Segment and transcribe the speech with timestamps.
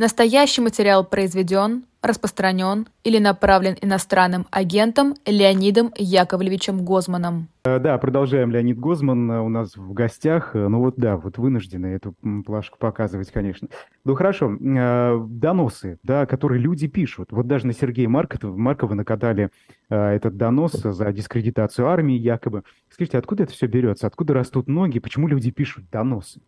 [0.00, 7.48] Настоящий материал произведен, распространен или направлен иностранным агентом Леонидом Яковлевичем Гозманом.
[7.64, 8.50] Э, да, продолжаем.
[8.50, 10.56] Леонид Гозман э, у нас в гостях.
[10.56, 12.14] Э, ну вот да, вот вынуждены эту
[12.46, 13.68] плашку показывать, конечно.
[14.06, 17.30] Ну хорошо, доносы, да, которые люди пишут.
[17.30, 19.50] Вот даже на Сергея Маркова, Маркова накатали
[19.90, 22.62] этот донос за дискредитацию армии якобы.
[22.88, 24.06] Скажите, откуда это все берется?
[24.06, 24.98] Откуда растут ноги?
[24.98, 26.40] Почему люди пишут доносы?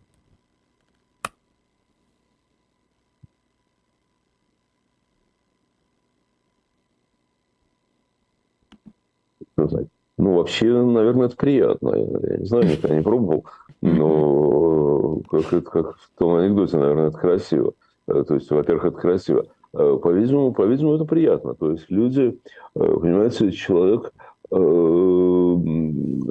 [9.69, 9.89] Сказать.
[10.19, 11.95] Ну, вообще, наверное, это приятно.
[11.97, 13.45] Я не знаю, никогда не пробовал.
[13.81, 17.73] Но как, как в том анекдоте, наверное, это красиво.
[18.09, 19.47] Э, то есть, во-первых, это красиво.
[19.75, 21.55] Э, по-видимому, по-видимому, это приятно.
[21.55, 22.39] То есть, люди,
[22.75, 24.13] э, понимаете, человек,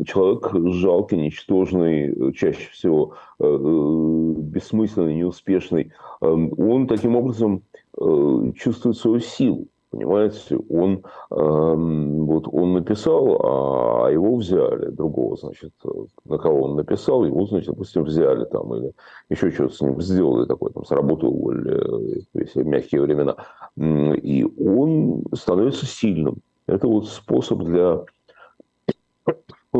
[0.06, 7.64] человек жалкий, ничтожный, чаще всего бессмысленный, неуспешный, он таким образом
[8.56, 9.66] чувствует свою силу.
[9.92, 15.74] Понимаете, он, э, вот он написал, а его взяли, другого, значит,
[16.24, 18.94] на кого он написал, его, значит, допустим, взяли там, или
[19.30, 23.36] еще что-то с ним сделали такое, там, с работы уволили, если мягкие времена.
[23.76, 26.38] И он становится сильным.
[26.68, 28.06] Это вот способ для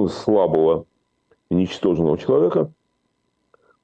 [0.10, 0.88] слабого,
[1.50, 2.70] ничтожного человека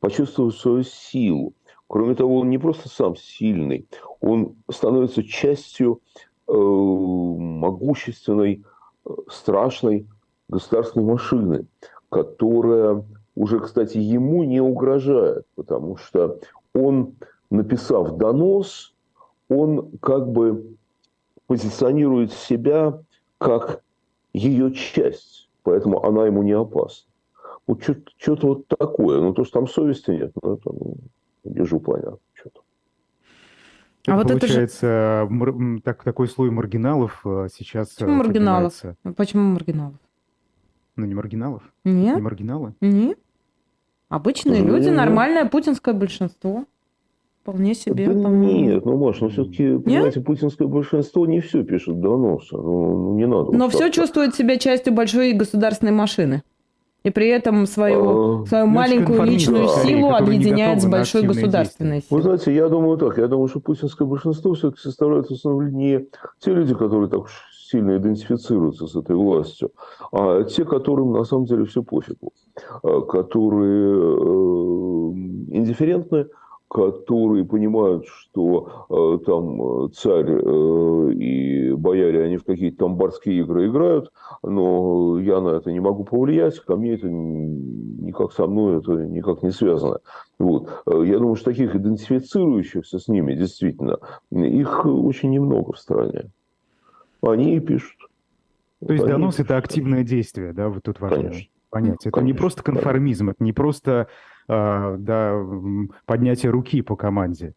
[0.02, 1.54] почувствовать свою силу.
[1.88, 3.88] Кроме того, он не просто сам сильный,
[4.20, 6.02] он становится частью
[6.48, 8.64] э, могущественной,
[9.06, 10.08] э, страшной
[10.50, 11.66] государственной машины,
[12.10, 16.40] которая уже, кстати, ему не угрожает, потому что
[16.74, 17.14] он,
[17.50, 18.94] написав донос,
[19.48, 20.76] он как бы
[21.46, 23.00] позиционирует себя
[23.38, 23.82] как
[24.34, 27.10] ее часть, поэтому она ему не опасна.
[27.66, 29.22] Вот что-то вот такое.
[29.22, 30.72] Ну, то, что там совести нет, ну, это,
[31.44, 32.20] ну, ежу понятно.
[32.34, 32.62] Что-то.
[34.08, 35.82] А вот Получается, это же...
[35.82, 38.74] так, такой слой маргиналов э, сейчас Почему э, маргиналов?
[39.16, 40.00] Почему маргиналов?
[40.96, 41.64] Ну, не маргиналов?
[41.84, 42.16] Нет.
[42.16, 42.74] Не маргиналы?
[42.82, 43.20] Нет.
[44.10, 46.66] Обычные ну, люди, нормальное путинское большинство.
[47.42, 48.08] Вполне себе.
[48.08, 52.56] Да нет, ну, Маш, ну все-таки, понимаете, путинское большинство не все пишет доносы.
[52.56, 53.52] Ну, ну, не надо.
[53.52, 56.44] Но вот все чувствует себя частью большой государственной машины.
[57.08, 59.82] И при этом свою, а, свою ну, маленькую личную да.
[59.82, 62.20] силу объединяет с большой государственной силой.
[62.20, 63.18] Вы знаете, я думаю так.
[63.18, 66.06] Я думаю, что путинское большинство все-таки составляет в основном не
[66.40, 67.32] те люди, которые так уж
[67.72, 69.72] сильно идентифицируются с этой властью,
[70.12, 72.34] а те, которым на самом деле все пофигу,
[72.84, 75.12] а, которые э,
[75.56, 76.28] индифферентны,
[76.70, 83.40] которые понимают, что э, там э, царь э, и бояре, они в какие-то там барские
[83.40, 84.12] игры играют,
[84.44, 89.44] но я на это не могу повлиять, ко мне это никак со мной это никак
[89.44, 90.00] не связано.
[90.40, 90.70] Вот.
[90.86, 94.00] Э, я думаю, что таких идентифицирующихся с ними действительно,
[94.32, 96.32] их очень немного в стране.
[97.22, 97.98] Они и пишут.
[98.86, 101.50] То есть донос– это активное действие, да, вот тут важно Конечно.
[101.70, 102.06] понять.
[102.06, 102.34] Это Конечно.
[102.34, 104.08] не просто конформизм, это не просто
[104.48, 105.46] э, да,
[106.06, 107.54] поднятие руки по команде.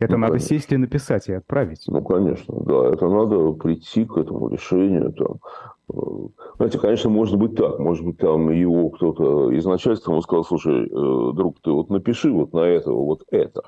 [0.00, 0.48] Это ну, надо конечно.
[0.48, 1.84] сесть и написать и отправить.
[1.86, 2.88] Ну, конечно, да.
[2.92, 5.12] Это надо прийти к этому решению.
[5.12, 6.30] Там.
[6.56, 7.78] Знаете, конечно, может быть так.
[7.78, 12.30] Может быть, там его кто-то из начальства ему сказал, слушай, э, друг, ты вот напиши
[12.32, 13.62] вот на этого вот это.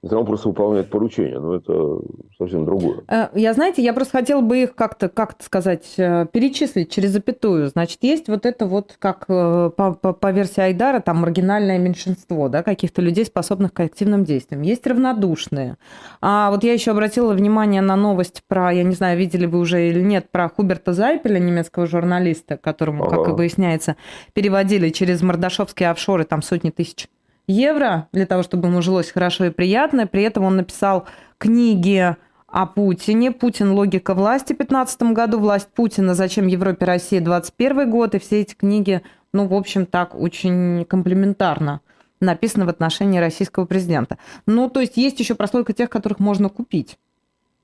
[0.00, 1.98] Это он просто выполняет поручение, но это
[2.38, 3.02] совсем другое.
[3.08, 7.66] Э, я, знаете, я просто хотела бы их как-то, как сказать, э, перечислить через запятую.
[7.66, 12.48] Значит, есть вот это вот, как э, по, по, по версии Айдара, там маргинальное меньшинство,
[12.48, 14.62] да, каких-то людей, способных к активным действиям.
[14.62, 15.78] Есть равнодушные.
[16.20, 19.88] А вот я еще обратила внимание на новость про, я не знаю, видели вы уже
[19.88, 23.16] или нет, про Хуберта Зайпеля, немецкого журналиста, которому, ага.
[23.16, 23.96] как и выясняется,
[24.32, 27.08] переводили через мордашовские офшоры там сотни тысяч
[27.48, 30.06] евро для того, чтобы ему жилось хорошо и приятно.
[30.06, 31.06] При этом он написал
[31.38, 32.16] книги
[32.46, 33.32] о Путине.
[33.32, 33.72] Путин.
[33.72, 35.38] Логика власти в 2015 году.
[35.38, 36.14] Власть Путина.
[36.14, 38.14] Зачем Европе России 21 год.
[38.14, 41.80] И все эти книги, ну, в общем, так очень комплементарно
[42.20, 44.18] написаны в отношении российского президента.
[44.46, 46.98] Ну, то есть есть еще прослойка тех, которых можно купить.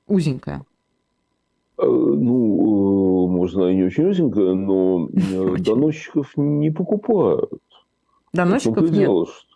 [0.06, 0.64] Узенькая.
[1.78, 7.50] Э, ну, э, можно и не очень узенькая, но э, доносчиков не покупают.
[8.32, 8.92] Доносчиков нет?
[8.92, 9.53] Дело, что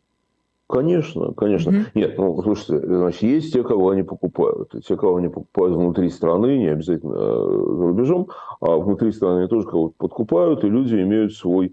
[0.69, 1.73] Конечно, конечно.
[1.73, 1.87] Угу.
[1.94, 4.75] Нет, ну, слушайте, значит, есть те, кого они покупают.
[4.87, 8.29] Те, кого они покупают внутри страны, не обязательно э, за рубежом,
[8.61, 11.73] а внутри страны они тоже кого-то подкупают, и люди имеют свой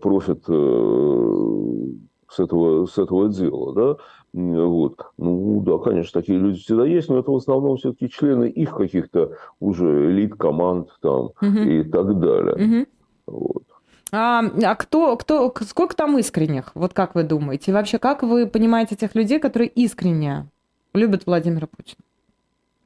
[0.00, 1.86] профит э,
[2.28, 3.96] с этого, с этого дела, да,
[4.34, 5.06] вот.
[5.16, 9.36] Ну, да, конечно, такие люди всегда есть, но это в основном все-таки члены их каких-то
[9.60, 11.46] уже элит команд там угу.
[11.46, 12.86] и так далее.
[13.26, 13.38] Угу.
[13.38, 13.62] Вот.
[14.12, 16.70] А, а кто, кто, сколько там искренних?
[16.74, 17.70] Вот как вы думаете?
[17.70, 20.46] И вообще, как вы понимаете тех людей, которые искренне
[20.92, 22.02] любят Владимира Путина?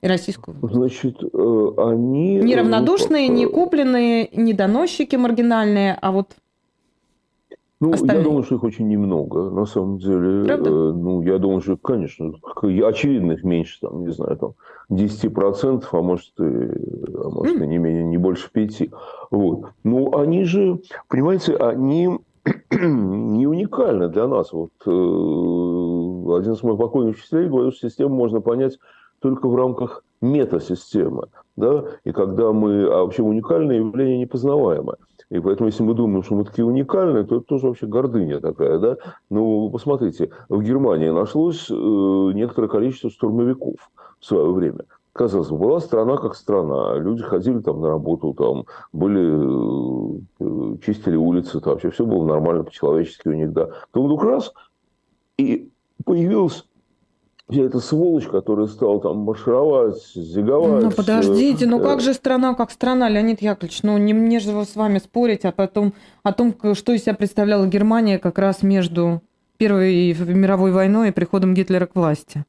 [0.00, 0.56] И российскую?
[0.62, 2.36] Значит, э, они...
[2.36, 6.36] Неравнодушные, не купленные, не доносчики маргинальные, а вот
[7.80, 8.18] Ну, остальные?
[8.18, 10.46] я думаю, что их очень немного, на самом деле.
[10.46, 10.70] Правда?
[10.70, 12.32] Э, Ну, я думаю, что, конечно,
[12.84, 14.54] очевидно их меньше, там, не знаю, там,
[14.90, 18.92] 10%, а может, и, а может, и не менее, не больше 5%.
[19.30, 19.70] Вот.
[19.84, 22.18] Ну, они же, понимаете, они
[22.70, 24.52] не уникальны для нас.
[24.52, 28.78] Вот э, один из моих покойных учителей говорил, что систему можно понять
[29.20, 31.24] только в рамках метасистемы.
[31.56, 31.84] Да?
[32.04, 32.84] И когда мы...
[32.84, 34.96] А вообще уникальное явление непознаваемое.
[35.30, 38.78] И поэтому, если мы думаем, что мы такие уникальные, то это тоже вообще гордыня такая,
[38.78, 38.96] да?
[39.28, 43.76] Ну, посмотрите, в Германии нашлось э, некоторое количество штурмовиков
[44.20, 44.84] в свое время.
[45.12, 46.96] Казалось бы, была страна как страна.
[46.96, 48.64] Люди ходили там на работу, там
[48.94, 53.68] были, э, чистили улицы, там вообще все было нормально по-человечески у них, да.
[53.92, 54.54] Потом вдруг раз,
[55.36, 55.68] и
[56.04, 56.67] появилась
[57.50, 60.84] вся эта сволочь, которая стала там маршировать, зиговать.
[60.84, 63.82] Ну, подождите, ну э, как же страна, как страна, Леонид Яковлевич?
[63.82, 67.66] Ну, не мне же с вами спорить, а потом о том, что из себя представляла
[67.66, 69.22] Германия как раз между
[69.56, 72.44] Первой мировой войной и приходом Гитлера к власти.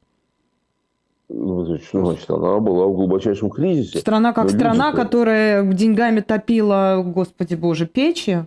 [1.28, 2.28] Ну, это что значит?
[2.28, 4.00] Она была в глубочайшем кризисе.
[4.00, 8.46] Страна как страна, которая деньгами топила, господи боже, печи,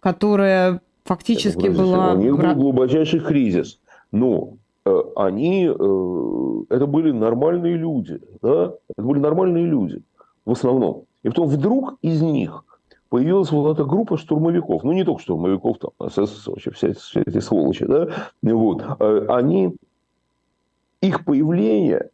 [0.00, 2.12] которая фактически Подождите, была...
[2.12, 3.80] У них был глубочайший кризис.
[4.12, 4.67] Но э,
[5.16, 8.20] они, э, это были нормальные люди.
[8.42, 8.74] Да?
[8.88, 10.02] Это были нормальные люди
[10.44, 11.04] в основном.
[11.22, 12.64] И потом вдруг из них
[13.10, 14.82] появилась вот эта группа штурмовиков.
[14.82, 17.84] Ну, не только штурмовиков, там, СС, вообще все, все эти сволочи.
[17.86, 18.08] Да?
[18.42, 18.82] Вот.
[19.00, 19.76] Э, Они,
[21.02, 22.10] их появление,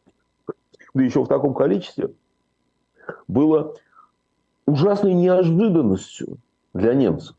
[0.94, 2.10] да еще в таком количестве,
[3.28, 3.74] было
[4.66, 6.38] ужасной неожиданностью
[6.72, 7.36] для немцев.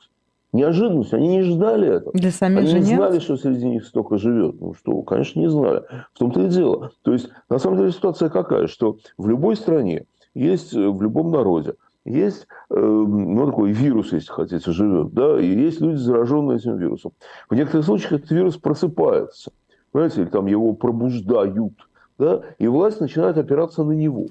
[0.56, 1.18] Неожиданностью.
[1.18, 2.14] Они не ждали этого.
[2.14, 3.24] Для самих Они же не знали, немцев.
[3.24, 4.56] что среди них столько живет.
[4.62, 5.84] Ну что, конечно, не знали.
[6.14, 6.92] В том-то и дело.
[7.02, 8.68] То есть, на самом деле, ситуация какая?
[8.68, 11.74] Что в любой стране есть, э, в любом народе,
[12.06, 17.12] есть, э, ну, такой вирус, если хотите, живет, да, и есть люди, зараженные этим вирусом.
[17.50, 19.52] В некоторых случаях этот вирус просыпается,
[19.92, 21.74] понимаете, или там его пробуждают,
[22.18, 24.28] да, и власть начинает опираться на него.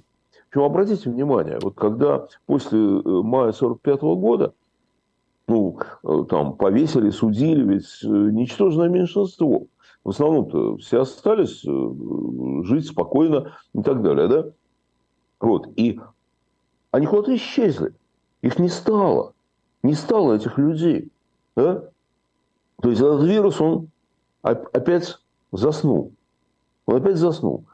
[0.48, 4.54] Причем, обратите внимание, вот когда после э, мая 45 года
[5.46, 9.66] ну, э, там повесили, судили, ведь э, ничтожное меньшинство.
[10.02, 14.44] В основном-то все остались э, жить спокойно и так далее, да?
[15.40, 15.68] Вот.
[15.76, 16.00] И
[16.90, 17.94] они куда-то исчезли.
[18.42, 19.32] Их не стало.
[19.82, 21.10] Не стало этих людей.
[21.56, 21.84] Да?
[22.80, 23.88] То есть этот вирус, он
[24.42, 25.18] оп- опять
[25.52, 26.12] заснул.
[26.86, 27.64] Он опять заснул.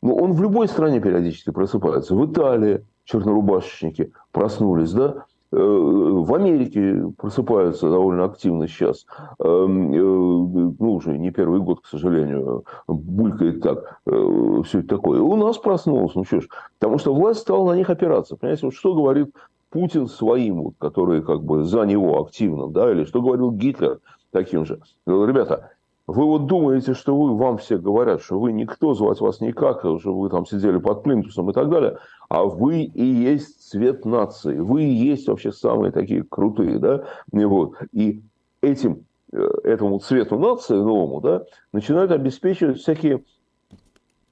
[0.00, 2.14] Но он в любой стране периодически просыпается.
[2.14, 5.24] В Италии чернорубашечники проснулись, да?
[5.50, 9.06] Э, В Америке просыпаются довольно активно сейчас.
[9.38, 14.00] Эм, э, Ну, уже не первый год, к сожалению, булькает так.
[14.04, 15.20] Все это такое.
[15.20, 16.14] У нас проснулось.
[16.14, 16.48] Ну что ж,
[16.78, 18.36] потому что власть стала на них опираться.
[18.36, 19.34] Понимаете, вот что говорит
[19.70, 24.64] Путин своим, вот, которые как бы за него активно, да, или что говорил Гитлер таким
[24.64, 24.80] же.
[25.06, 25.70] Ребята,
[26.08, 30.14] вы вот думаете, что вы, вам все говорят, что вы никто, звать вас никак, что
[30.14, 31.98] вы там сидели под плинтусом и так далее,
[32.30, 37.44] а вы и есть цвет нации, вы и есть вообще самые такие крутые, да, и
[37.44, 38.22] вот, и
[38.62, 41.44] этим, э, этому цвету нации новому, да,
[41.74, 43.22] начинают обеспечивать всякие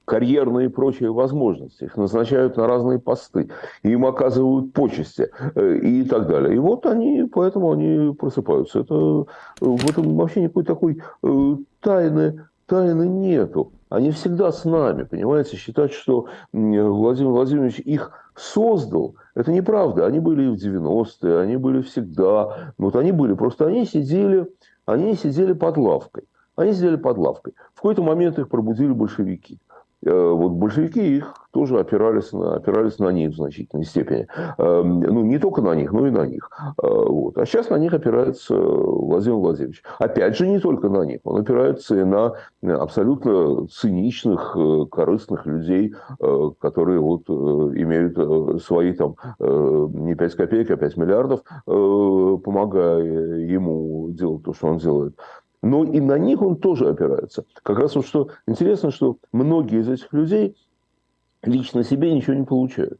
[0.07, 1.83] карьерные и прочие возможности.
[1.83, 3.49] Их назначают на разные посты,
[3.83, 6.55] им оказывают почести э, и так далее.
[6.55, 8.79] И вот они, поэтому они просыпаются.
[8.79, 13.73] Это, э, в этом вообще никакой такой э, тайны, тайны нету.
[13.89, 15.57] Они всегда с нами, понимаете?
[15.57, 20.05] Считать, что Владимир Владимирович их создал, это неправда.
[20.05, 22.73] Они были и в 90-е, они были всегда.
[22.77, 24.47] Вот они были, просто они сидели,
[24.85, 26.23] они сидели под лавкой.
[26.55, 27.53] Они сидели под лавкой.
[27.73, 29.59] В какой-то момент их пробудили большевики.
[30.05, 34.27] Э, Вот большевики их тоже опирались на, опирались на них в значительной степени.
[34.57, 36.49] Э, Ну, не только на них, но и на них.
[36.81, 37.37] Э, Вот.
[37.37, 39.83] А сейчас на них опирается Владимир Владимирович.
[39.99, 41.19] Опять же, не только на них.
[41.23, 48.59] Он опирается и на абсолютно циничных, э, корыстных людей, э, которые вот э, имеют э,
[48.59, 54.67] свои там э, не 5 копеек, а 5 миллиардов, э, помогая ему делать то, что
[54.67, 55.17] он делает.
[55.63, 57.45] Но и на них он тоже опирается.
[57.63, 60.55] Как раз вот что интересно, что многие из этих людей
[61.43, 62.99] лично себе ничего не получают.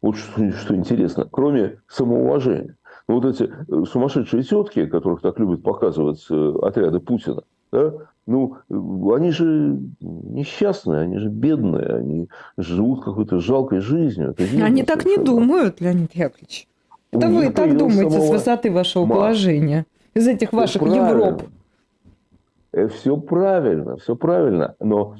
[0.00, 2.76] Вот что, что интересно, кроме самоуважения.
[3.06, 7.42] Ну, вот эти э, сумасшедшие тетки, которых так любят показывать э, отряды Путина,
[7.72, 7.92] да,
[8.26, 8.74] ну, э,
[9.14, 14.34] они же несчастные, они же бедные, они живут какой-то жалкой жизнью.
[14.62, 16.68] Они так не думают, Леонид Яковлевич.
[17.12, 19.16] У вы так думаете с самова- высоты вашего Ма.
[19.16, 21.42] положения, из этих ваших Европ.
[22.72, 24.76] Все правильно, все правильно.
[24.80, 25.16] Но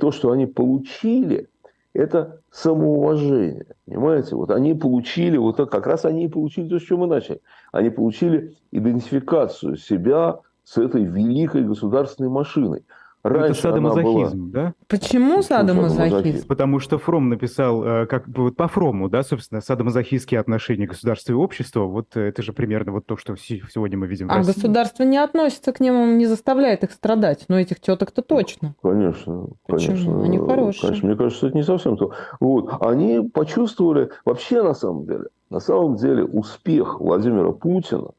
[0.00, 1.48] то, что они получили,
[1.94, 3.66] это самоуважение.
[3.86, 4.34] Понимаете?
[4.34, 7.40] Вот они получили, вот как раз они и получили то, с чего мы начали.
[7.70, 12.84] Они получили идентификацию себя с этой великой государственной машиной.
[13.22, 14.64] Раньше это садомазохизм, была...
[14.64, 14.74] да?
[14.88, 16.46] Почему садомазохизм?
[16.48, 21.36] Потому что Фром написал, э, как вот по Фрому, да, собственно, садомазохистские отношения государства и
[21.36, 25.04] общества, вот э, это же примерно вот то, что сегодня мы видим в А государство
[25.04, 28.74] не относится к ним, не заставляет их страдать, но этих теток-то точно.
[28.82, 29.96] Конечно, Почему?
[29.96, 30.24] конечно.
[30.24, 30.88] Они хорошие.
[30.88, 32.12] Конечно, мне кажется, это не совсем то.
[32.40, 32.72] Вот.
[32.80, 38.10] Они почувствовали, вообще на самом деле, на самом деле успех Владимира Путина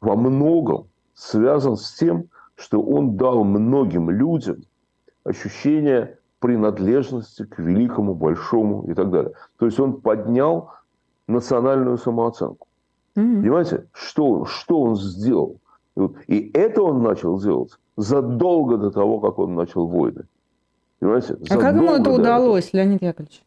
[0.00, 2.24] во многом связан с тем,
[2.60, 4.58] что он дал многим людям
[5.24, 9.32] ощущение принадлежности к великому, большому и так далее.
[9.58, 10.70] То есть он поднял
[11.26, 12.66] национальную самооценку.
[13.16, 13.40] Mm-hmm.
[13.42, 15.56] Понимаете, что, что он сделал?
[16.26, 20.24] И это он начал делать задолго до того, как он начал войны.
[20.98, 21.36] Понимаете?
[21.50, 22.80] А как ему это удалось, этого.
[22.82, 23.42] Леонид Яковлевич?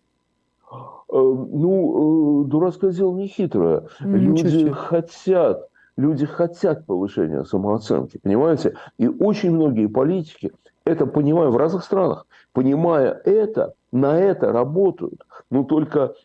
[0.72, 0.76] Э,
[1.12, 3.84] ну, э, дурацкое дело не хитрое.
[4.00, 8.76] Люди хотят Люди хотят повышения самооценки, понимаете?
[8.98, 10.52] И очень многие политики
[10.86, 12.26] это понимают в разных странах.
[12.52, 15.26] Понимая это, на это работают.
[15.50, 16.16] Но только,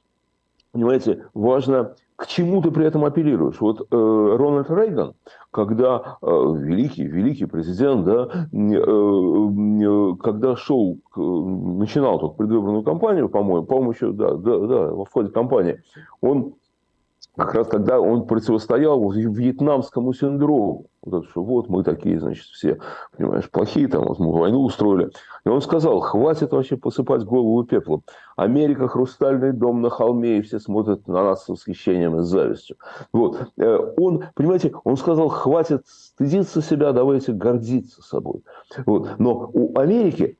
[0.72, 3.60] понимаете, важно, к чему ты при этом апеллируешь.
[3.60, 5.14] Вот э, Рональд Рейган,
[5.50, 13.28] когда э, великий, великий президент, да, э, э, когда шел, э, начинал тут предвыборную кампанию,
[13.28, 15.82] по-моему, по-моему, еще, да, да, да, в ходе кампании,
[16.20, 16.54] он
[17.38, 20.86] как раз тогда он противостоял вьетнамскому синдрому.
[21.02, 22.80] Вот, это, что вот мы такие, значит, все,
[23.16, 25.10] понимаешь, плохие, там, вот мы войну устроили.
[25.46, 28.02] И он сказал, хватит вообще посыпать голову пеплом.
[28.36, 32.76] Америка– хрустальный дом на холме, и все смотрят на нас с восхищением и с завистью.
[33.12, 33.48] Вот.
[33.56, 38.42] Э, он, понимаете, он сказал, хватит стыдиться себя, давайте гордиться собой.
[38.84, 39.10] Вот.
[39.18, 40.38] Но у Америки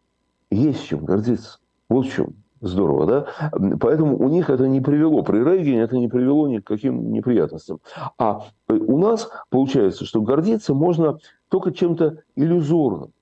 [0.51, 1.61] есть чем гордиться.
[1.89, 3.51] Вот в чем Здорово, да?
[3.81, 7.79] Поэтому у них это не привело, при Рейгене это не привело ни к каким неприятностям.
[8.19, 13.13] А э, у нас получается, что гордиться можно только чем-то иллюзорным.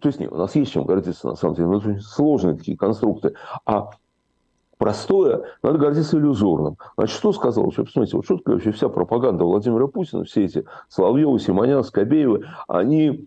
[0.00, 2.56] То есть нет, у нас есть чем гордиться на самом деле, но это очень сложные
[2.56, 3.34] такие конструкты.
[3.66, 3.90] А
[4.78, 6.76] простое, надо гордиться иллюзорным.
[6.96, 7.64] Значит, что сказал?
[7.64, 13.26] Вообще, посмотрите, вот такое вообще вся пропаганда Владимира Путина, все эти Соловьевы, Симонян, Скобеевы, они,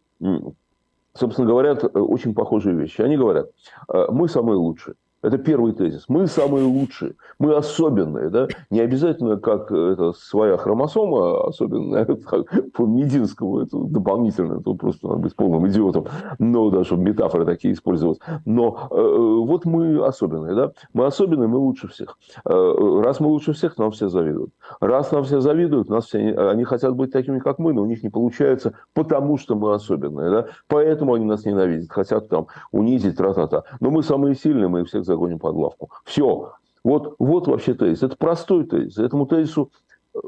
[1.14, 3.02] собственно, говорят э, очень похожие вещи.
[3.02, 3.50] Они говорят,
[3.90, 4.96] «Э, мы самые лучшие.
[5.24, 6.06] Это первый тезис.
[6.10, 8.30] Мы самые лучшие, мы особенные.
[8.30, 8.48] Да?
[8.70, 12.06] Не обязательно как это своя хромосома особенная,
[12.74, 16.06] по Мединскому, это дополнительно, это просто надо быть полным идиотом,
[16.38, 18.20] но да, чтобы метафоры такие использовать.
[18.46, 20.72] Но э, вот мы особенные, да?
[20.94, 22.18] Мы особенные, мы лучше всех.
[22.46, 24.52] Э, раз мы лучше всех, нам все завидуют.
[24.80, 28.04] Раз нам все завидуют, нас все, они хотят быть такими, как мы, но у них
[28.04, 30.46] не получается, потому что мы особенные, да?
[30.68, 33.64] Поэтому они нас ненавидят, хотят там унизить, тра-та-та.
[33.80, 35.90] Но мы самые сильные, мы всех загоним под лавку.
[36.06, 36.54] Все.
[36.84, 38.04] Вот, вот вообще тезис.
[38.04, 38.98] Это простой тезис.
[38.98, 39.72] Этому тезису
[40.14, 40.20] э,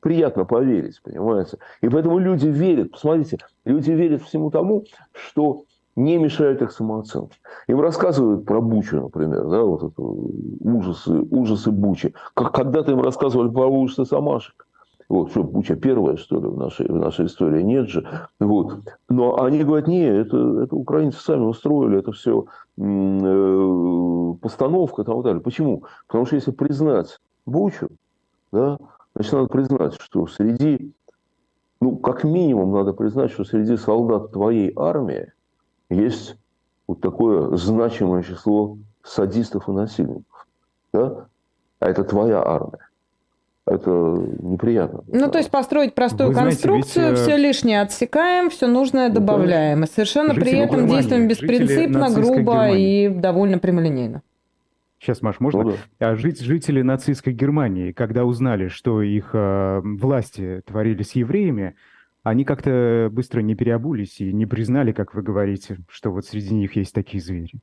[0.00, 1.58] приятно поверить, понимаете?
[1.80, 7.36] И поэтому люди верят, посмотрите, люди верят всему тому, что не мешает их самооценке.
[7.68, 12.14] Им рассказывают про Бучу, например, да, вот это ужасы, ужасы Бучи.
[12.34, 14.66] Как когда-то им рассказывали про ужасы Самашек.
[15.12, 17.60] Вот, что, Буча первая, что ли, в нашей, в нашей истории?
[17.60, 18.08] Нет же.
[18.40, 18.78] Вот.
[19.10, 22.46] Но они говорят, нет, это, это украинцы сами устроили, это все
[22.78, 25.42] э, постановка и так далее.
[25.42, 25.84] Почему?
[26.06, 27.90] Потому что если признать Бучу,
[28.52, 28.78] да,
[29.14, 30.94] значит, надо признать, что среди,
[31.82, 35.30] ну, как минимум, надо признать, что среди солдат твоей армии
[35.90, 36.38] есть
[36.88, 40.46] вот такое значимое число садистов и насильников.
[40.90, 41.26] Да?
[41.80, 42.88] А это твоя армия
[43.72, 43.90] это
[44.40, 45.04] неприятно.
[45.06, 47.20] Ну, то есть построить простую Вы конструкцию, знаете, ведь...
[47.20, 49.84] все лишнее отсекаем, все нужное ну, добавляем.
[49.84, 53.06] И совершенно жители при этом Германии, действуем беспринципно, грубо Германии.
[53.06, 54.22] и довольно прямолинейно.
[54.98, 55.64] Сейчас, Маш, можно?
[55.64, 56.10] Ну, да.
[56.10, 61.74] А жить, жители нацистской Германии, когда узнали, что их э, власти творили с евреями,
[62.22, 66.76] они как-то быстро не переобулись и не признали, как вы говорите, что вот среди них
[66.76, 67.54] есть такие звери.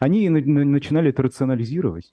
[0.00, 2.12] Они начинали это рационализировать.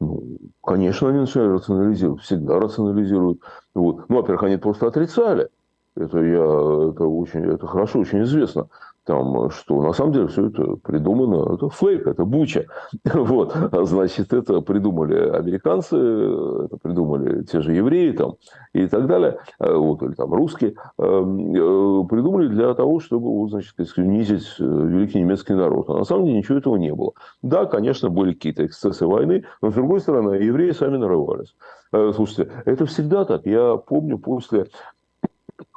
[0.00, 0.22] Ну,
[0.62, 3.40] конечно, они начинают рационализировать, всегда рационализируют.
[3.74, 4.08] Вот.
[4.08, 5.48] Ну, во-первых, они просто отрицали.
[5.94, 8.68] Это, я, это, очень, это хорошо, очень известно
[9.06, 12.66] там, что на самом деле все это придумано, это фейк, это буча.
[13.14, 13.56] Вот.
[13.72, 18.34] Значит, это придумали американцы, это придумали те же евреи там,
[18.72, 23.74] и так далее, э, вот, или там русские, эм, э, придумали для того, чтобы, значит,
[23.96, 25.88] унизить э, великий немецкий народ.
[25.88, 27.12] А на самом деле ничего этого не было.
[27.42, 31.54] Да, конечно, были какие-то эксцессы войны, но, с другой стороны, евреи сами нарывались.
[31.92, 33.46] Слушайте, это всегда так.
[33.46, 34.66] Я помню после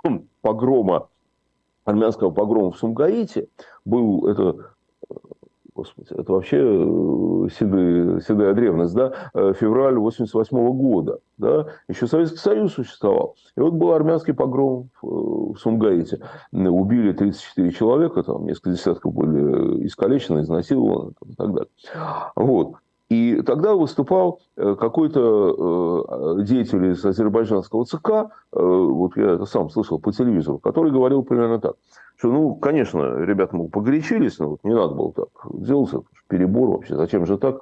[0.42, 1.08] погрома
[1.90, 3.48] армянского погрома в Сумгаите
[3.86, 4.74] был это
[5.80, 12.08] господи, это вообще э, седые, седая древность, да, э, февраль 88 -го года, да, еще
[12.08, 13.36] Советский Союз существовал.
[13.56, 16.20] И вот был армянский погром в э, Сумгаите.
[16.52, 21.70] Убили 34 человека, там несколько десятков были искалечены, изнасилованы и так далее.
[22.36, 22.74] Вот.
[23.10, 30.60] И тогда выступал какой-то деятель из азербайджанского ЦК, вот я это сам слышал по телевизору,
[30.60, 31.76] который говорил примерно так–
[32.20, 35.90] что, ну, конечно, ребята, мол, погорячились, но вот не надо было так делать,
[36.28, 37.62] перебор вообще, зачем же так?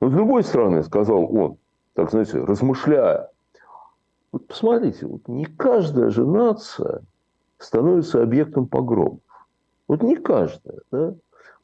[0.00, 1.56] Но с другой стороны, сказал он,
[1.94, 3.30] так, знаете, размышляя,
[4.30, 7.02] вот посмотрите, вот не каждая же нация
[7.58, 9.18] становится объектом погромов.
[9.88, 11.14] Вот не каждая, да?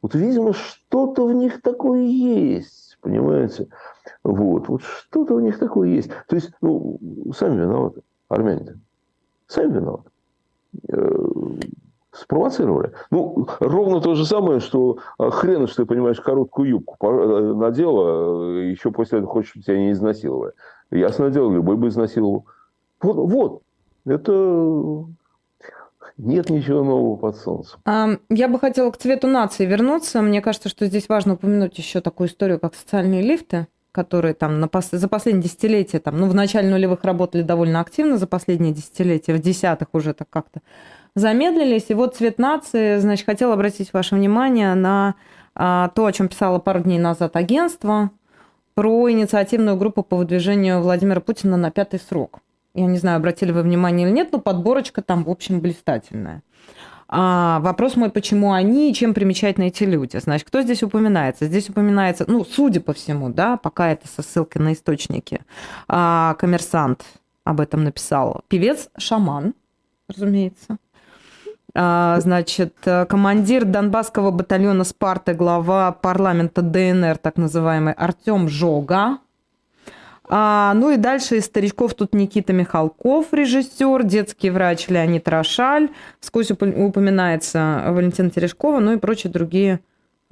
[0.01, 3.69] Вот, видимо, что-то в них такое есть, понимаете?
[4.25, 6.11] Вот, вот что-то у них такое есть.
[6.29, 6.99] То есть, ну,
[7.37, 8.79] сами виноваты, армяне.
[9.47, 10.11] Сами виноваты.
[10.89, 11.27] Э,
[12.13, 12.93] спровоцировали.
[13.11, 18.61] Ну, ровно то же самое, что а, хрен, что ты понимаешь, короткую юбку э, надела,
[18.61, 20.53] э, еще после этого хочешь, чтобы тебя не изнасиловали.
[20.91, 22.47] Ясно дело, любой бы изнасиловал.
[23.01, 23.63] Вот, вот.
[24.05, 25.07] это
[26.17, 27.81] нет ничего нового под солнцем.
[28.31, 30.23] Я бы хотела к цвету нации вернуться.
[30.23, 34.69] Мне кажется, что здесь важно упомянуть еще такую историю, как социальные лифты которые там на
[34.69, 34.89] пос...
[34.91, 39.39] за последние десятилетия, там, ну, в начале нулевых работали довольно активно, за последние десятилетия, в
[39.39, 40.63] десятых уже так как-то
[41.15, 41.87] замедлились.
[41.89, 45.15] И вот «Цвет нации», значит, хотел обратить ваше внимание на
[45.55, 48.11] а, то, о чем писало пару дней назад агентство,
[48.75, 52.41] про инициативную группу по выдвижению Владимира Путина на пятый срок.
[52.75, 56.43] Я не знаю, обратили вы внимание или нет, но подборочка там, в общем, блистательная.
[57.15, 60.17] А, вопрос мой, почему они и чем примечательны эти люди?
[60.17, 61.45] Значит, кто здесь упоминается?
[61.45, 65.43] Здесь упоминается, ну, судя по всему, да, пока это со ссылкой на источники,
[65.89, 67.05] а, коммерсант
[67.45, 68.41] об этом написал.
[68.49, 69.53] Певец-шаман,
[70.09, 70.79] разумеется.
[71.75, 79.19] А, значит, командир Донбасского батальона «Спарта», глава парламента ДНР, так называемый, Артем Жога.
[80.29, 86.51] А, ну и дальше из старичков тут Никита Михалков, режиссер, детский врач Леонид Рошаль, вскользь
[86.51, 89.81] упоминается Валентина Терешкова, ну и прочие другие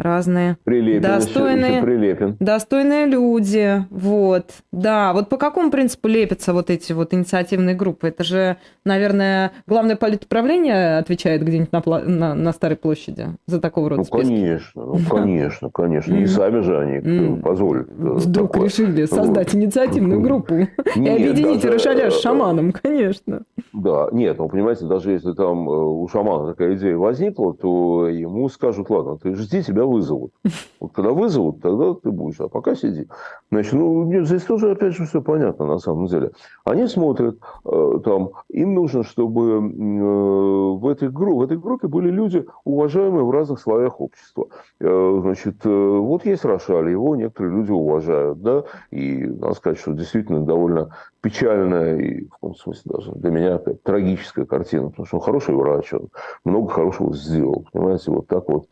[0.03, 0.57] разные.
[0.65, 2.37] Прилепин, достойные, еще, Прилепин.
[2.41, 5.13] достойные люди, вот, да.
[5.13, 8.09] Вот по какому принципу лепятся вот эти вот инициативные группы?
[8.09, 14.01] Это же, наверное, главное политуправление отвечает где-нибудь на, на, на Старой площади за такого рода
[14.01, 14.35] Ну, списки.
[14.35, 16.13] конечно, ну, конечно, конечно.
[16.15, 17.89] Не сами же они позволят.
[17.91, 20.55] Э, Вдруг решили создать инициативную группу
[20.97, 23.43] и объединить Рошаля с э, шаманом, конечно.
[23.73, 28.49] Да, нет, ну, понимаете, даже если там э, у шамана такая идея возникла, то ему
[28.49, 30.33] скажут, ладно, ты жди, тебя вызовут.
[30.81, 33.07] Вот когда вызовут, тогда ты будешь, а пока сиди.
[33.51, 36.31] Значит, ну, здесь тоже, опять же, все понятно на самом деле.
[36.65, 42.47] Они смотрят, э, там, им нужно, чтобы э, в, этой в этой группе были люди,
[42.65, 44.47] уважаемые в разных слоях общества.
[44.81, 50.41] Э, значит, вот есть Рошаль, его некоторые люди уважают, да, и надо сказать, что действительно
[50.41, 55.55] довольно печальная и, в каком смысле даже для меня, трагическая картина, потому что он хороший
[55.55, 56.09] врач, он
[56.45, 58.67] много хорошего сделал, понимаете, вот так вот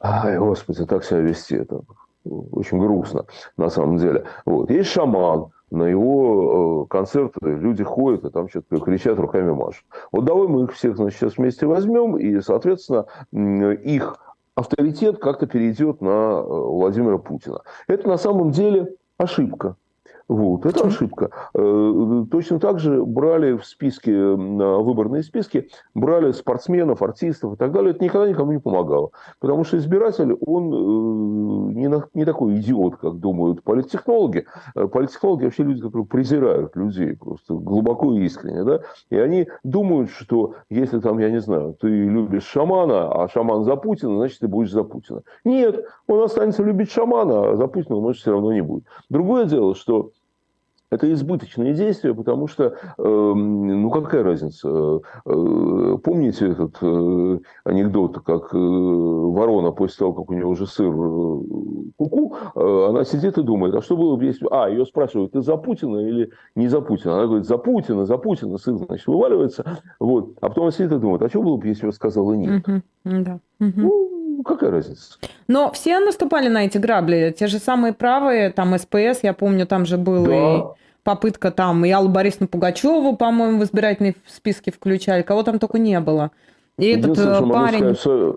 [0.00, 1.82] Ай, господи, так себя вести, это
[2.24, 4.24] очень грустно на самом деле.
[4.44, 4.70] Вот.
[4.70, 9.84] Есть шаман, на его э, концерты люди ходят и там что-то кричат, руками машут.
[10.10, 14.16] Вот давай мы их всех значит, сейчас вместе возьмем, и, соответственно, их
[14.54, 17.60] авторитет как-то перейдет на э, Владимира Путина.
[17.86, 19.76] Это на самом деле ошибка.
[20.30, 21.30] Вот, это ошибка.
[21.54, 27.90] Э, точно так же брали в списки, выборные списки, брали спортсменов, артистов и так далее.
[27.90, 29.10] Это никогда никому не помогало.
[29.40, 34.46] Потому что избиратель, он э, не, на, не такой идиот, как думают политтехнологи.
[34.76, 38.62] Э, политтехнологи вообще люди, которые презирают людей просто глубоко и искренне.
[38.62, 38.82] Да?
[39.10, 43.74] И они думают, что если там, я не знаю, ты любишь шамана, а шаман за
[43.74, 45.22] Путина, значит, ты будешь за Путина.
[45.44, 48.84] Нет, он останется любить шамана, а за Путина он, может, все равно не будет.
[49.08, 50.12] Другое дело, что
[50.90, 55.00] это избыточные действия, потому что, э, ну какая разница?
[55.24, 60.92] Э, помните этот э, анекдот, как э, ворона после того, как у нее уже сыр
[61.96, 64.48] куку, э, она сидит и думает, а что было бы если...
[64.50, 67.14] А, ее спрашивают, ты за Путина или не за Путина?
[67.14, 69.82] Она говорит, за Путина, за Путина, сыр, значит, вываливается.
[70.00, 70.36] Вот.
[70.40, 72.66] А потом она сидит и думает, а что было бы, если я сказала нет?
[72.66, 73.38] Угу, да.
[73.60, 74.09] Угу.
[74.40, 75.18] Ну, какая разница?
[75.48, 77.34] Но все наступали на эти грабли.
[77.38, 80.56] Те же самые правые, там СПС, я помню, там же был да.
[80.56, 80.62] и
[81.02, 86.00] попытка там, и Аллу Борисовну Пугачеву, по-моему, в избирательные списки включали, кого там только не
[86.00, 86.30] было.
[86.78, 87.94] И этот э, парень...
[87.94, 88.36] Сказать,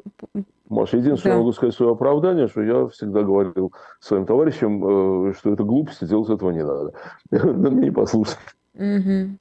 [0.67, 1.39] Маша, единственное, да.
[1.39, 6.29] могу сказать свое оправдание, что я всегда говорил своим товарищам, э, что это глупости, делать
[6.29, 6.91] этого не надо.
[7.31, 8.39] Но мне не послушали.
[8.75, 9.37] Угу.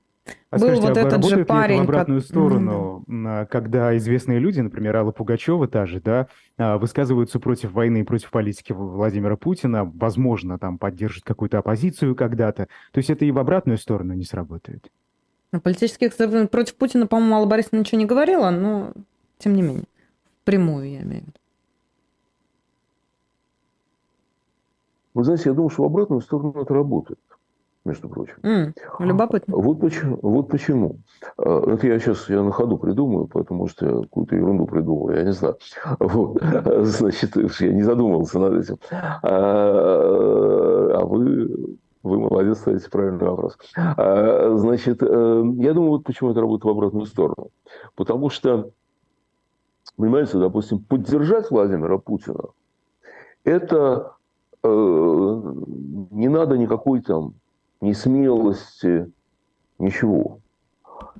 [0.51, 3.97] А Был скажите, вот а этот же парень, в как- обратную Мгм, сторону, а, когда
[3.97, 8.73] известные люди, например, Алла Пугачева та же, да, а, высказываются против войны и против политики
[8.73, 12.69] Владимира Путина, возможно, там поддержат какую-то оппозицию когда-то.
[12.93, 14.91] То есть это и в обратную сторону не сработает.
[15.53, 16.15] Ну, Политических
[16.51, 18.93] против Путина, по-моему, Алла Борисовна ничего не говорила, но
[19.39, 19.85] тем не менее.
[20.45, 21.39] Прямую я имею в виду.
[25.15, 27.19] Вы знаете, я думаю, что в обратную сторону это работает,
[27.85, 28.35] между прочим.
[28.43, 29.57] М, любопытно.
[29.57, 30.19] Вот почему.
[30.23, 30.99] Вот почему.
[31.37, 35.25] А, Это я сейчас я на ходу придумаю, потому что я какую-то ерунду придумаю, я
[35.25, 35.57] не знаю.
[35.99, 36.41] Вот.
[36.85, 38.77] Значит, я не задумывался над этим.
[38.91, 39.21] А
[40.93, 43.59] а вы, вы молодец, ставите правильный вопрос.
[43.77, 47.51] А, Значит, э, я думаю, вот почему это работает в обратную сторону.
[47.97, 48.71] Потому что,
[49.97, 52.45] понимаете, допустим, поддержать Владимира Путина,
[53.45, 54.13] это
[54.63, 54.69] э,
[56.11, 57.35] не надо никакой там
[57.83, 59.13] ни смелости,
[59.79, 60.39] ничего.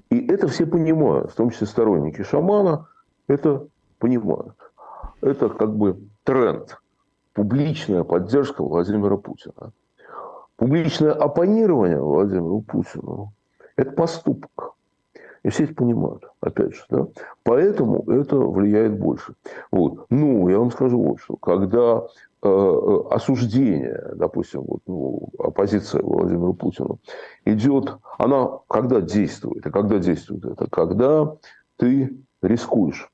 [0.09, 2.89] И это все понимают, в том числе сторонники шамана,
[3.27, 3.67] это
[3.99, 4.55] понимают.
[5.21, 6.79] Это как бы тренд.
[7.35, 9.73] Публичная поддержка Владимира Путина.
[10.57, 13.33] Публичное оппонирование Владимиру Путину–
[13.77, 14.75] это поступок.
[15.43, 16.85] И все это понимают, опять же.
[16.89, 17.09] Да?
[17.43, 19.35] Поэтому это влияет больше.
[19.73, 20.07] Вот.
[20.09, 21.35] Ну, я вам скажу вот что.
[21.37, 22.07] Когда
[22.43, 26.99] осуждение, допустим, вот, ну, оппозиция Владимиру Путину
[27.45, 29.65] идет, она когда действует?
[29.65, 30.69] И когда действует это?
[30.69, 31.37] Когда
[31.77, 33.11] ты рискуешь.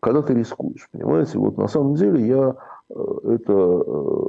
[0.00, 1.38] Когда ты рискуешь, понимаете?
[1.38, 2.54] Вот на самом деле я
[2.90, 4.28] э, это э,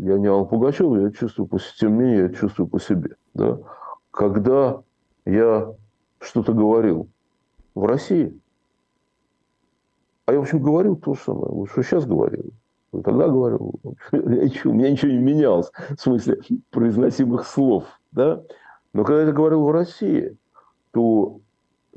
[0.00, 3.16] я не Алла Пугачева, я чувствую по тем не менее я чувствую по себе.
[3.34, 3.58] Да?
[4.10, 4.82] Когда
[5.24, 5.72] я
[6.18, 7.08] что-то говорил
[7.74, 8.38] в России,
[10.30, 12.52] а я, в общем, говорил то же самое, вот что сейчас говорил.
[12.92, 13.74] Тогда говорил,
[14.12, 16.38] ничего, у меня ничего не менялось в смысле
[16.70, 17.84] произносимых слов.
[18.12, 18.40] Да?
[18.92, 20.36] Но когда я говорил в России,
[20.92, 21.40] то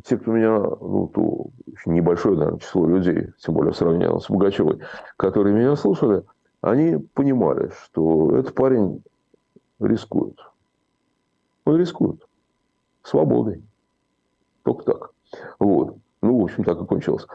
[0.03, 1.45] те, кто меня, ну, то
[1.85, 4.79] небольшое, наверное, число людей, тем более в с Пугачевой,
[5.15, 6.23] которые меня слушали,
[6.61, 9.03] они понимали, что этот парень
[9.79, 10.39] рискует.
[11.65, 12.27] Он рискует.
[13.03, 13.63] Свободой.
[14.63, 15.11] Только так.
[15.59, 15.97] Вот.
[16.23, 17.27] Ну, в общем, так и кончилось.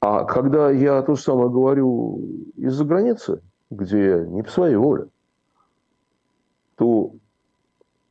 [0.00, 2.20] А когда я то же самое говорю
[2.56, 5.08] из-за границы, где не по своей воле,
[6.76, 7.12] то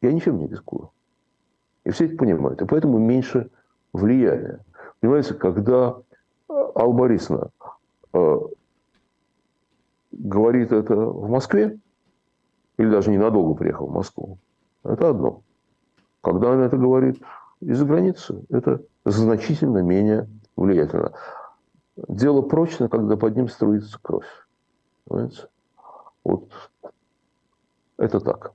[0.01, 0.91] я ничем не рискую.
[1.83, 2.61] И все это понимают.
[2.61, 3.49] И поэтому меньше
[3.91, 4.59] влияния.
[4.99, 5.97] Понимаете, когда
[6.47, 7.49] Алла Борисовна
[8.13, 8.39] э,
[10.11, 11.79] говорит это в Москве,
[12.77, 14.37] или даже ненадолго приехал в Москву,
[14.83, 15.41] это одно.
[16.21, 17.19] Когда она это говорит
[17.61, 21.13] из-за границы, это значительно менее влиятельно.
[22.07, 24.27] Дело прочно, когда под ним струится кровь.
[25.05, 25.47] Понимаете?
[26.23, 26.49] Вот
[27.97, 28.53] это так.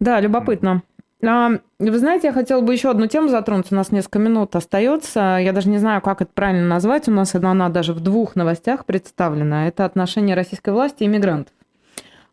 [0.00, 0.82] Да, любопытно.
[1.26, 3.72] А, Вы знаете, я хотела бы еще одну тему затронуть.
[3.72, 5.38] У нас несколько минут остается.
[5.40, 7.08] Я даже не знаю, как это правильно назвать.
[7.08, 9.66] У нас она даже в двух новостях представлена.
[9.66, 11.52] Это отношение российской власти и мигрантов.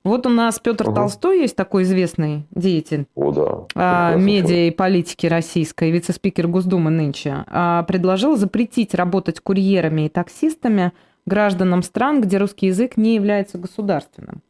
[0.05, 0.95] Вот у нас Петр Ага.
[0.97, 3.65] Толстой есть такой известный деятель О, да.
[3.73, 10.93] а, медиа и политики российской, вице-спикер Госдумы нынче, а, предложил запретить работать курьерами и таксистами
[11.25, 14.43] гражданам стран, где русский язык не является государственным.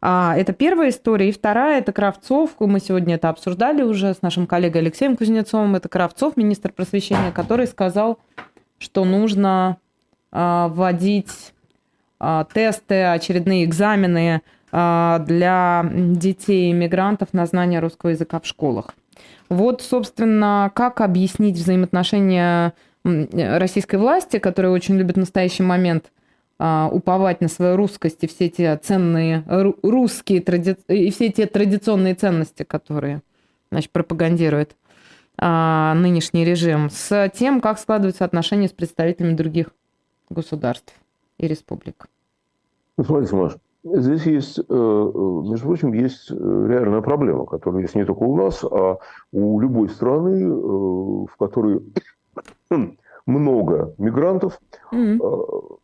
[0.00, 1.28] А, Это первая история.
[1.28, 2.50] И вторая– это Кравцов.
[2.60, 5.74] Мы сегодня это обсуждали уже с нашим коллегой Алексеем Кузнецовым.
[5.74, 8.20] Это Кравцов, министр просвещения, который сказал,
[8.78, 9.78] что нужно
[10.30, 11.52] а, вводить
[12.20, 14.42] а, тесты, очередные экзамены
[14.74, 18.88] для детей иммигрантов на знание русского языка в школах.
[19.48, 26.10] Вот, собственно, как объяснить взаимоотношения российской власти, которая очень любит в настоящий момент
[26.58, 30.76] а, уповать на свою русскость и все те ценные ру- русские тради...
[30.88, 33.22] и все те традиционные ценности, которые
[33.70, 34.74] значит, пропагандирует
[35.36, 39.68] а, нынешний режим, с тем, как складываются отношения с представителями других
[40.30, 40.94] государств
[41.38, 42.06] и республик.
[42.98, 43.52] Смотрите, Маш,
[43.84, 48.36] здесь есть, э, э, между прочим, есть э, реальная проблема, которая есть не только у
[48.36, 48.98] нас, а
[49.32, 51.82] у любой страны, в которой
[53.26, 54.60] много мигрантов,
[54.92, 55.18] э,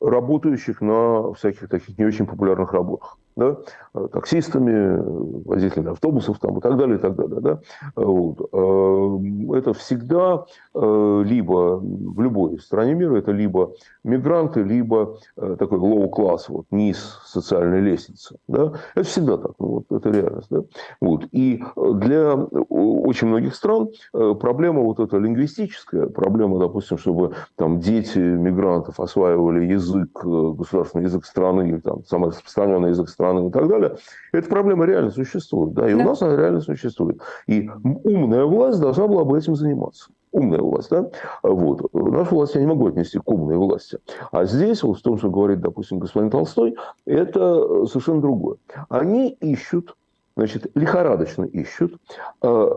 [0.00, 3.18] работающих на всяких таких не очень популярных работах.
[3.36, 3.56] Да?
[3.94, 5.02] Э, Таксистами, э,
[5.46, 7.40] водителями автобусов там, и так далее, и так далее.
[7.40, 7.60] Да?
[7.96, 8.48] Вот.
[8.52, 13.72] Э, Это всегда либо в любой стране мира, это либо
[14.04, 18.36] мигранты, либо такой low-класс, вот, низ социальной лестницы.
[18.48, 18.72] Да?
[18.94, 20.46] Это всегда так, ну, вот, это реальность.
[20.50, 20.62] Да?
[21.00, 21.24] Вот.
[21.32, 29.00] И для очень многих стран проблема вот эта лингвистическая, проблема, допустим, чтобы там дети мигрантов
[29.00, 33.96] осваивали язык, государственный язык страны, там самый распространенный язык страны, страны и так далее.
[34.32, 36.00] Эта проблема реально существует, да, и да.
[36.00, 37.20] у нас она реально существует.
[37.46, 37.68] И
[38.04, 41.10] умная власть должна была бы этим заниматься умная власть, да,
[41.42, 41.92] вот.
[41.92, 43.98] Нашу власть я не могу отнести к умной власти.
[44.30, 48.56] А здесь, вот в том, что говорит, допустим, господин Толстой, это совершенно другое.
[48.88, 49.96] Они ищут,
[50.36, 52.00] значит, лихорадочно ищут,
[52.42, 52.70] э,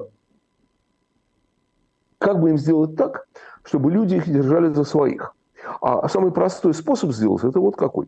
[2.18, 3.28] как бы им сделать так,
[3.64, 5.36] чтобы люди их держали за своих.
[5.80, 8.08] А самый простой способ сделать, это вот какой.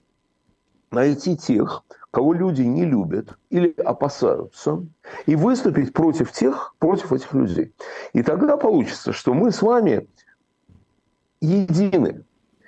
[0.90, 1.84] Найти тех,
[2.16, 4.86] кого люди не любят или опасаются,
[5.26, 7.74] и выступить против тех, против этих людей.
[8.14, 10.08] И тогда получится, что мы с вами
[11.42, 12.24] едины.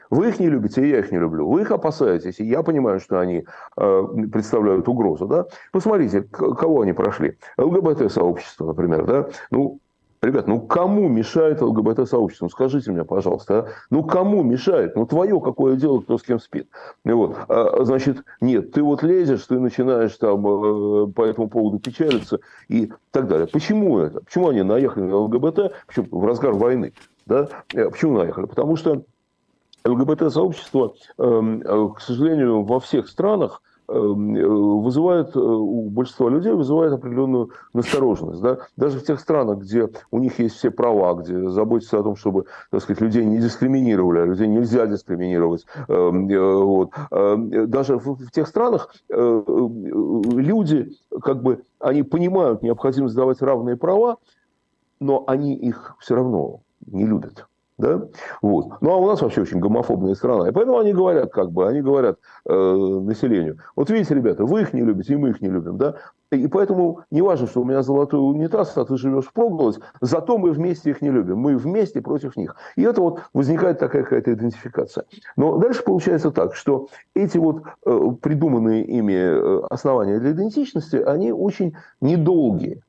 [0.10, 1.48] Вы их не любите, и я их не люблю.
[1.50, 3.46] Вы их опасаетесь, и я понимаю, что они
[3.78, 5.28] э, представляют угрозу.
[5.28, 5.46] Да?
[5.72, 7.38] Посмотрите, кого они прошли.
[7.58, 9.06] ЛГБТ-сообщество, например.
[9.06, 9.30] Да?
[9.50, 9.80] Ну,
[10.22, 12.46] Ребят, ну кому мешает ЛГБТ-сообщество?
[12.46, 13.60] Ну, скажите мне, пожалуйста.
[13.60, 13.68] А?
[13.92, 14.96] Ну кому мешает?
[14.96, 16.68] Ну твое какое дело, кто с кем спит?
[17.06, 21.78] И вот, а, значит, нет, ты вот лезешь, ты начинаешь там э, по этому поводу
[21.78, 23.48] печалиться и так далее.
[23.48, 24.22] Почему это?
[24.22, 25.74] Почему они наехали на ЛГБТ?
[25.86, 26.94] Почему в разгар войны?
[27.28, 27.48] Да?
[27.76, 28.48] Э, почему наехали?
[28.48, 29.04] Потому что
[29.86, 37.52] ЛГБТ-сообщество, эм, э, к сожалению, во всех странах вызывает э, у большинства людей вызывает определенную
[37.74, 38.42] настороженность.
[38.42, 38.58] Да?
[38.76, 42.46] Даже в тех странах, где у них есть все права, где заботятся о том, чтобы
[42.70, 45.66] так сказать, людей не дискриминировали, а людей нельзя дискриминировать.
[45.88, 46.92] Эм, э, вот.
[47.12, 54.18] Эм, даже в тех странах люди, как бы, они понимают необходимость давать равные права,
[55.00, 57.48] но они их все равно не любят.
[57.78, 58.02] Да?
[58.42, 58.82] Вот.
[58.82, 60.50] Ну, а у нас вообще очень гомофобная страна.
[60.50, 63.60] И поэтому они говорят, как бы, они говорят э, населению.
[63.76, 65.78] Вот видите, ребята, вы их не любите, и мы их не любим.
[65.78, 65.96] Да?
[66.32, 70.38] И поэтому не важно, что у меня золотой унитаз, а ты живешь в проголодь, зато
[70.40, 71.38] мы вместе их не любим.
[71.38, 72.56] Мы вместе против них.
[72.76, 75.06] И это вот возникает такая какая-то идентификация.
[75.36, 81.32] Но дальше получается так, что эти вот э, придуманные ими э, основания для идентичности, они
[81.32, 82.82] очень недолгие.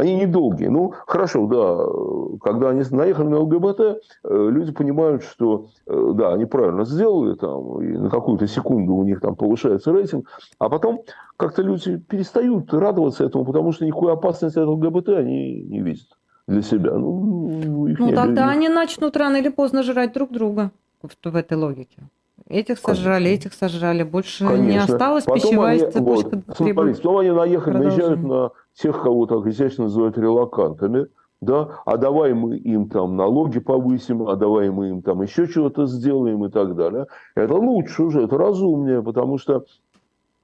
[0.00, 0.70] Они недолгие.
[0.70, 6.46] Ну, хорошо, да, когда они наехали на ЛГБТ, э, люди понимают, что, э, да, они
[6.46, 10.26] правильно сделали, там, и на какую-то секунду у них там повышается рейтинг,
[10.58, 11.02] а потом
[11.36, 16.08] как-то люди перестают радоваться этому, потому что никакой опасности от ЛГБТ они не видят
[16.46, 16.92] для себя.
[16.94, 20.70] Ну, их ну тогда они начнут рано или поздно жрать друг друга
[21.02, 22.02] в, в этой логике.
[22.48, 23.46] Этих сожрали, Конечно.
[23.46, 24.02] этих сожрали.
[24.02, 24.70] Больше Конечно.
[24.70, 26.42] не осталось потом пищевая они, цепочка.
[26.46, 31.06] Вот, смотрите, потом они наехали, наезжают на тех, кого так изящно называют релакантами,
[31.40, 35.86] да, а давай мы им там налоги повысим, а давай мы им там еще чего-то
[35.86, 37.06] сделаем и так далее.
[37.34, 39.64] Это лучше уже, это разумнее, потому что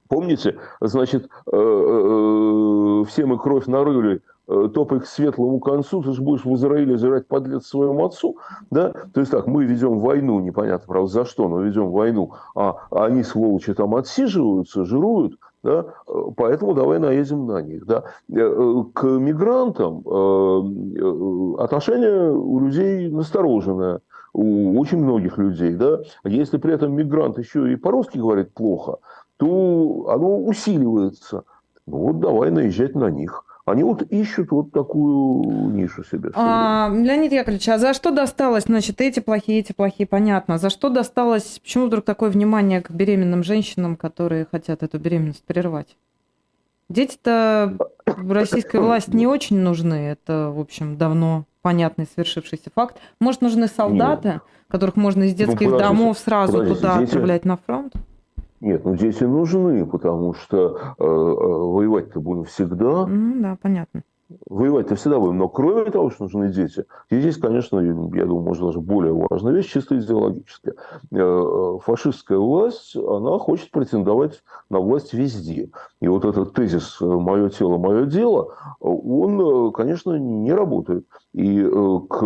[0.09, 6.21] Помните, значит, э, э, э, все мы кровь нарыли, топай к светлому концу, ты же
[6.21, 8.37] будешь в Израиле жрать подлец своему отцу,
[8.71, 8.93] да?
[9.13, 13.23] То есть так, мы ведем войну, непонятно, правда, за что, но ведем войну, а они,
[13.23, 15.85] сволочи, там отсиживаются, жируют, да?
[16.35, 17.85] Поэтому давай наедем на них.
[17.85, 18.03] Да?
[18.29, 20.03] К мигрантам
[21.59, 24.01] отношение у людей настороженное
[24.33, 28.97] у очень многих людей, да, если при этом мигрант еще и по-русски говорит плохо,
[29.37, 31.43] то оно усиливается.
[31.87, 33.43] Ну вот давай наезжать на них.
[33.67, 36.31] Они вот ищут вот такую нишу себе.
[36.35, 40.57] А, Леонид Яковлевич, а за что досталось, значит, эти плохие, эти плохие, понятно.
[40.57, 45.97] За что досталось, почему вдруг такое внимание к беременным женщинам, которые хотят эту беременность прервать?
[46.89, 49.95] Дети-то российской власти не очень нужны.
[49.95, 52.97] Это, в общем, давно понятный свершившийся факт.
[53.19, 54.41] Может, нужны солдаты, Нет.
[54.69, 57.09] которых можно из ну, детских ну, домов сразу туда дети...
[57.09, 57.93] отправлять на фронт?
[58.59, 63.05] Нет, ну дети нужны, потому что э, э, воевать-то будем всегда.
[63.05, 64.03] Ну, да, понятно.
[64.49, 65.37] Воевать-то всегда будем.
[65.37, 69.53] Но кроме того, что нужны дети, и здесь, конечно, я думаю, может, даже более важная
[69.53, 70.73] вещь, чисто идеологическая.
[70.73, 75.69] Э, э, фашистская власть, она хочет претендовать на власть везде.
[76.01, 81.05] И вот этот тезис «мое тело, мое дело», он, конечно, не работает.
[81.33, 81.63] И
[82.09, 82.23] к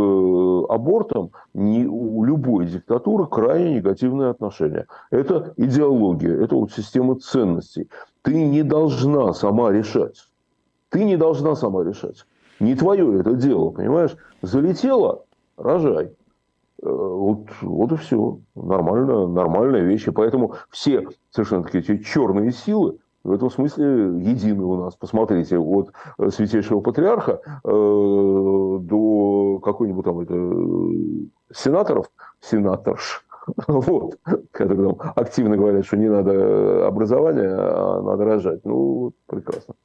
[0.69, 4.87] абортам не, у любой диктатуры крайне негативное отношение.
[5.11, 7.89] Это идеология, это вот система ценностей.
[8.23, 10.30] Ты не должна сама решать
[10.91, 12.25] ты не должна сама решать.
[12.59, 14.15] Не твое это дело, понимаешь?
[14.41, 15.23] Залетела,
[15.57, 16.11] рожай.
[16.83, 18.39] Э, вот, вот и все.
[18.55, 20.07] Нормально, нормальная вещь.
[20.07, 23.85] И поэтому все совершенно такие черные силы в этом смысле
[24.19, 24.95] едины у нас.
[24.95, 25.91] Посмотрите, от
[26.29, 30.35] святейшего патриарха э, до какой-нибудь там это,
[31.53, 33.25] сенаторов, сенаторш,
[33.67, 34.17] вот,
[34.51, 38.65] которые там активно говорят, что не надо образования, а надо рожать.
[38.65, 39.75] Ну, прекрасно.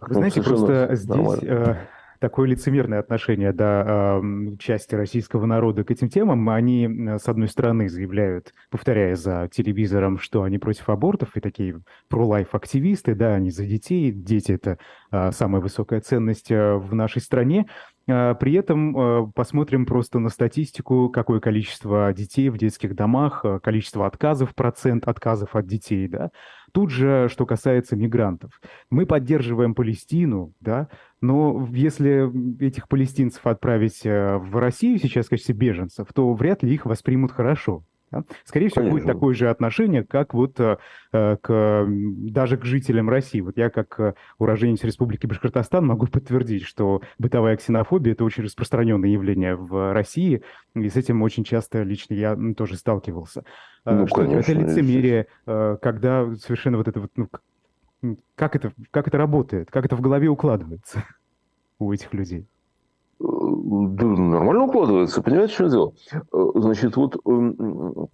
[0.00, 1.76] Вы знаете, просто здесь э,
[2.20, 4.20] такое лицемерное отношение да,
[4.58, 6.48] части российского народа к этим темам.
[6.50, 13.14] Они, с одной стороны, заявляют, повторяя за телевизором, что они против абортов и такие про-лайф-активисты,
[13.14, 14.78] да, они за детей, дети– это
[15.10, 17.66] а, самая высокая ценность э, в нашей стране.
[18.06, 24.06] При этом э, посмотрим просто на статистику, какое количество детей в детских домах, э, количество
[24.06, 26.30] отказов, процент отказов от детей, да.
[26.72, 28.60] Тут же, что касается мигрантов.
[28.90, 30.88] Мы поддерживаем Палестину, да,
[31.20, 36.86] но если этих палестинцев отправить в Россию сейчас в качестве беженцев, то вряд ли их
[36.86, 37.84] воспримут хорошо.
[38.10, 38.24] Да?
[38.44, 39.00] Скорее всего, Конечно.
[39.00, 40.78] будет такое же отношение, как вот э,
[41.12, 43.40] э, к, даже к жителям России.
[43.40, 49.10] Вот я, как э, уроженец Республики Башкортостан, могу подтвердить, что бытовая ксенофобия– это очень распространенное
[49.10, 50.42] явление в России,
[50.74, 53.44] и с этим очень часто лично я тоже сталкивался.
[53.84, 57.28] Ну, что конечно, это лицемерие, когда совершенно вот это вот, ну,
[58.34, 61.04] как это, как это работает, как это в голове укладывается
[61.78, 62.46] у этих людей?
[63.20, 65.22] Нормально укладывается.
[65.22, 65.92] Понимаете, что дело?
[66.12, 68.08] Э, значит, вот эм,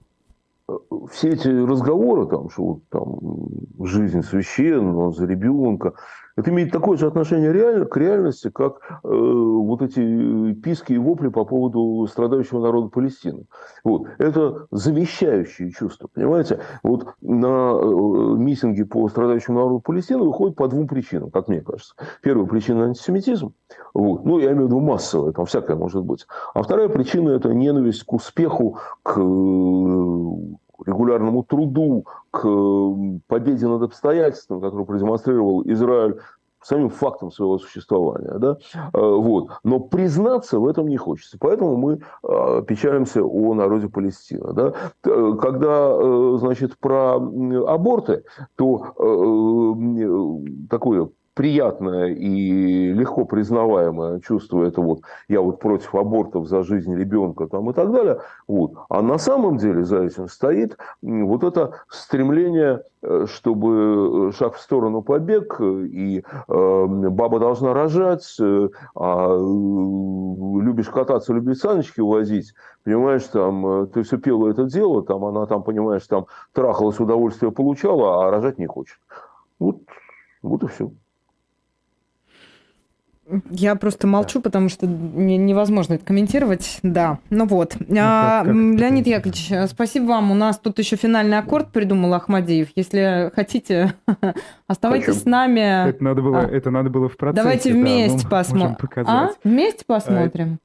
[1.11, 5.95] все эти разговоры, там, что вот, там, жизнь священна, за ребенка,
[6.37, 11.29] это имеет такое же отношение реально, к реальности, как э, вот эти писки и вопли
[11.29, 13.47] по поводу страдающего народа Палестины.
[13.85, 14.09] Вот.
[14.19, 16.61] Это замещающие чувства, понимаете?
[16.83, 21.95] Вот на э, митинги по страдающему народу Палестины выходят по двум причинам, как мне кажется.
[22.21, 23.55] Первая причина– антисемитизм.
[23.93, 24.25] Вот.
[24.25, 26.27] Ну, я имею в виду массовое, там всякое может быть.
[26.53, 29.21] А вторая причина– это ненависть к успеху, к
[30.87, 32.43] регулярному труду, к
[33.27, 36.19] победе над обстоятельствами, которую продемонстрировал Израиль
[36.65, 38.39] самим фактом своего существования.
[38.39, 38.57] Да?
[38.75, 39.51] Э, вот.
[39.63, 41.37] Но признаться в этом не хочется.
[41.39, 44.53] Поэтому мы э, печалимся о народе Палестины.
[44.53, 44.73] Да?
[45.05, 48.25] Э, когда значит, про аборты,
[48.57, 49.77] то
[50.71, 57.49] такое приятное и легко признаваемое чувство, это вот я вот против абортов за жизнь ребенка
[57.49, 58.21] там и так далее.
[58.47, 58.73] Вот.
[58.89, 65.03] А на самом деле за этим стоит вот это стремление, э, чтобы шаг в сторону
[65.03, 73.67] побег, и э, баба должна рожать, э, а любишь кататься, любишь саночки возить, понимаешь, там,
[73.67, 78.31] э, ты все пела это дело, там, она там, понимаешь, там трахалась, удовольствие получала, а
[78.31, 78.99] рожать не хочет.
[79.59, 79.79] Вот,
[80.43, 80.91] вот и все.
[83.51, 84.43] Я просто молчу, да.
[84.43, 86.79] потому что не, невозможно это комментировать.
[86.83, 87.77] Да, ну вот.
[87.79, 90.31] Ну, а, как, как Леонид Яковлевич, спасибо вам.
[90.31, 92.69] У нас тут еще финальный аккорд придумал Ахмадиев.
[92.75, 93.95] Если хотите,
[94.67, 95.89] оставайтесь с нами.
[95.89, 96.49] Это надо было, а.
[96.49, 97.43] это надо было в процессе.
[97.43, 98.89] Давайте вместе да, посмотрим.
[99.07, 99.31] А?
[99.43, 100.59] Вместе посмотрим.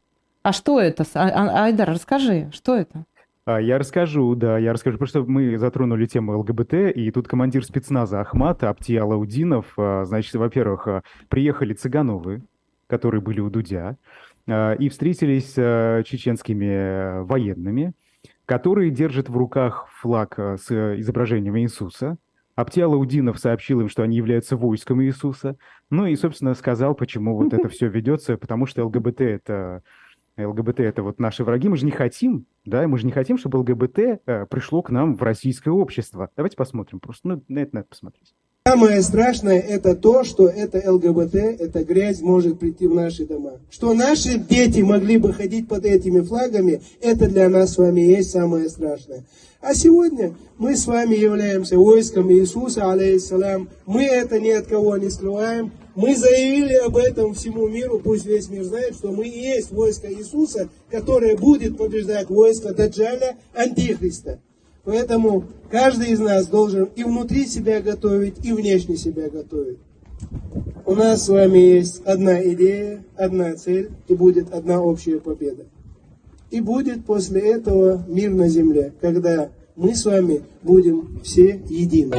[0.44, 1.06] А, а что это?
[1.14, 3.06] А, а, Айдар, расскажи, что это?
[3.50, 7.66] А, я расскажу, да, я расскажу, потому что мы затронули тему ЛГБТ, и тут командир
[7.66, 10.88] спецназа Ахмат Апти Алаудинов, значит, во-первых,
[11.30, 12.44] приехали Цыгановы,
[12.86, 13.98] которые были у Дудя,
[14.48, 17.94] а, и встретились с чеченскими военными,
[18.46, 22.18] которые держат в руках флаг а, с изображением Иисуса.
[22.56, 25.58] Аптиал Аудинов сообщил им, что они являются войском Иисуса.
[25.90, 29.82] Ну и, собственно, сказал, почему вот это все ведется, потому что ЛГБТ это
[30.48, 33.60] ЛГБТ это вот наши враги, мы же не хотим, да, мы же не хотим, чтобы
[33.60, 36.30] ЛГБТ э, пришло к нам в российское общество.
[36.36, 38.34] Давайте посмотрим, просто ну, на это надо посмотреть.
[38.68, 43.54] Самое страшное это то, что это ЛГБТ, эта грязь может прийти в наши дома.
[43.72, 48.30] Что наши дети могли бы ходить под этими флагами, это для нас с вами есть
[48.30, 49.24] самое страшное.
[49.62, 53.70] А сегодня мы с вами являемся войском Иисуса, алейхиссалям.
[53.86, 55.72] Мы это ни от кого не скрываем.
[56.00, 60.10] Мы заявили об этом всему миру, пусть весь мир знает, что мы и есть войско
[60.10, 64.40] Иисуса, которое будет побеждать войско Даджаля, Антихриста.
[64.86, 69.80] Поэтому каждый из нас должен и внутри себя готовить, и внешне себя готовить.
[70.86, 75.66] У нас с вами есть одна идея, одна цель, и будет одна общая победа.
[76.50, 82.16] И будет после этого мир на земле, когда мы с вами будем все едины.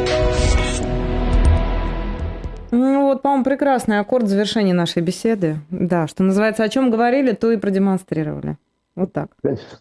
[3.11, 5.57] Вот, по-моему, прекрасный аккорд завершения нашей беседы.
[5.71, 8.57] Да, что называется, о чем говорили, то и продемонстрировали.
[8.95, 9.31] Вот так.
[9.43, 9.79] Конечно.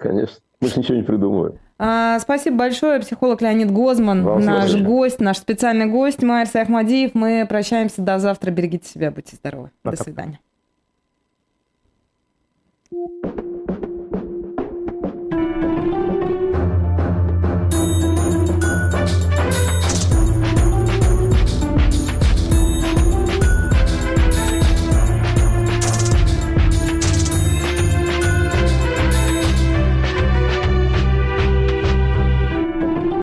[0.00, 0.38] Конечно.
[0.58, 1.58] Мы же ничего не придумываем.
[1.78, 4.86] А, спасибо большое, психолог Леонид Гозман, Вам наш спасибо.
[4.86, 7.10] гость, наш специальный гость Майер Ахмадиев.
[7.14, 8.50] Мы прощаемся до завтра.
[8.50, 9.70] Берегите себя, будьте здоровы.
[9.82, 9.98] Пока.
[9.98, 10.40] До свидания.